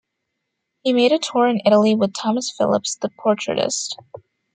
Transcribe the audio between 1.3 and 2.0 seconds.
in Italy